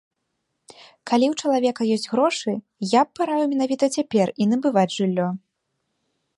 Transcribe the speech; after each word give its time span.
Калі 1.11 1.25
ў 1.31 1.33
чалавека 1.43 1.81
ёсць 1.97 2.07
грошы, 2.13 2.51
я 2.93 3.01
б 3.09 3.19
параіў 3.19 3.45
менавіта 3.53 3.85
цяпер 3.99 4.27
і 4.43 4.51
набываць 4.55 4.91
жыллё. 4.99 5.29